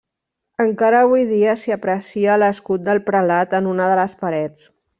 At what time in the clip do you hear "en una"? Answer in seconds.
3.61-3.91